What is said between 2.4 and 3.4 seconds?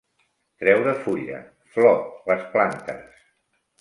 plantes.